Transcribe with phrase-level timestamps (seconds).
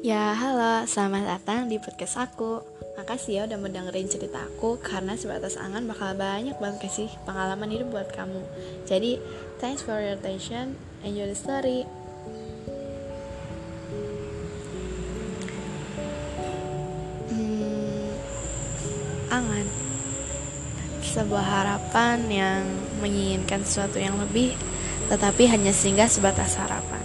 [0.00, 2.64] Ya, halo, selamat datang di podcast aku.
[2.96, 7.92] Makasih ya udah mendengarin cerita aku karena sebatas angan bakal banyak banget kasih pengalaman hidup
[7.92, 8.40] buat kamu.
[8.88, 9.20] Jadi,
[9.60, 10.80] thanks for your attention.
[11.04, 11.84] Enjoy the story.
[17.28, 18.08] Hmm,
[19.28, 19.68] angan.
[21.04, 22.64] Sebuah harapan yang
[23.04, 24.56] menginginkan sesuatu yang lebih
[25.12, 26.99] tetapi hanya singgah sebatas harapan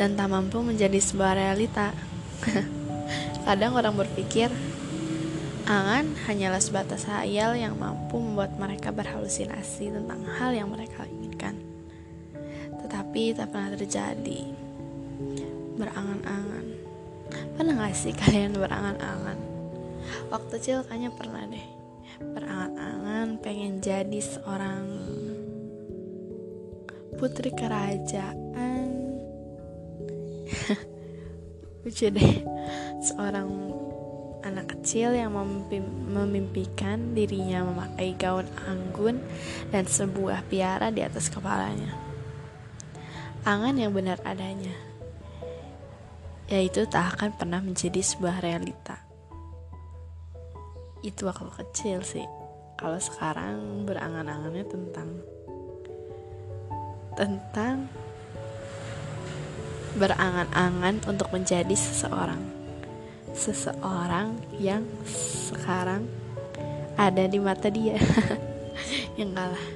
[0.00, 1.92] dan tak mampu menjadi sebuah realita.
[3.44, 4.48] Kadang orang berpikir,
[5.68, 11.60] angan hanyalah sebatas hayal yang mampu membuat mereka berhalusinasi tentang hal yang mereka inginkan.
[12.80, 14.40] Tetapi tak pernah terjadi.
[15.76, 16.64] Berangan-angan.
[17.60, 19.36] Pernah gak sih kalian berangan-angan?
[20.32, 21.66] Waktu kecil kayaknya pernah deh.
[22.24, 24.84] Berangan-angan pengen jadi seorang
[27.20, 28.69] putri kerajaan
[31.84, 32.34] lucu deh.
[33.00, 33.48] Seorang
[34.40, 35.36] anak kecil yang
[36.10, 39.20] memimpikan dirinya memakai gaun anggun
[39.68, 41.92] dan sebuah piara di atas kepalanya.
[43.44, 44.90] Angan yang benar adanya
[46.50, 48.98] yaitu tak akan pernah menjadi sebuah realita.
[51.00, 52.26] Itu waktu kecil sih.
[52.74, 55.08] Kalau sekarang berangan-angannya tentang
[57.14, 57.86] tentang
[59.96, 62.38] berangan-angan untuk menjadi seseorang.
[63.34, 64.86] Seseorang yang
[65.50, 66.06] sekarang
[66.94, 67.98] ada di mata dia.
[69.18, 69.66] yang kalah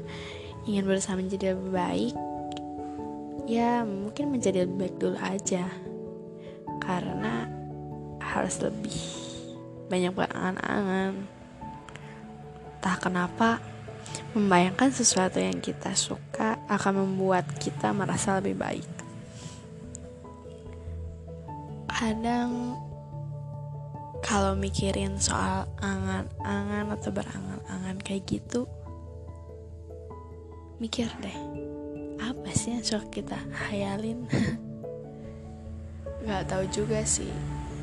[0.69, 2.15] ingin berusaha menjadi lebih baik.
[3.45, 5.67] Ya, mungkin menjadi lebih baik dulu aja.
[6.83, 7.49] Karena
[8.21, 8.99] harus lebih
[9.89, 11.13] banyak berangan-angan.
[12.85, 13.61] Tak kenapa
[14.35, 19.04] Membayangkan sesuatu yang kita suka akan membuat kita merasa lebih baik.
[22.05, 22.77] Kadang
[24.21, 28.69] kalau mikirin soal angan-angan atau berangan-angan kayak gitu,
[30.77, 31.39] mikir deh,
[32.21, 34.29] apa sih yang suka kita hayalin?
[36.29, 37.33] Gak tahu juga sih,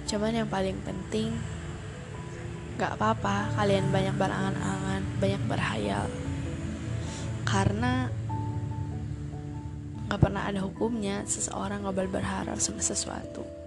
[0.05, 1.33] cuman yang paling penting
[2.77, 6.05] Gak apa-apa kalian banyak berangan-angan, banyak berhayal.
[7.41, 8.05] Karena
[10.05, 13.60] nggak pernah ada hukumnya seseorang nggak berharap sama sesuatu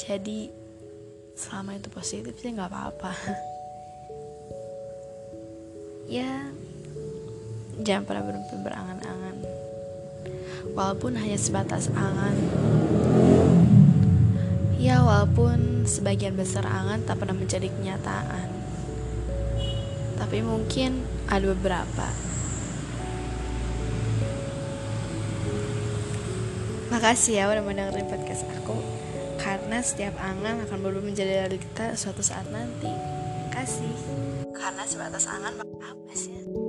[0.00, 0.48] jadi
[1.36, 3.12] selama itu positif sih nggak apa-apa.
[6.10, 6.50] Ya
[7.86, 9.36] jangan pernah berhenti berangan-angan.
[10.74, 12.34] Walaupun hanya sebatas angan.
[14.74, 18.50] Ya walaupun sebagian besar angan tak pernah menjadi kenyataan.
[20.18, 20.98] Tapi mungkin
[21.30, 22.10] ada beberapa.
[26.90, 29.00] Makasih ya udah mendengarkan podcast aku
[29.40, 32.92] Karena setiap angan akan berubah menjadi realita suatu saat nanti.
[33.48, 33.96] Kasih.
[34.52, 36.59] Karena sebatas angan apa sih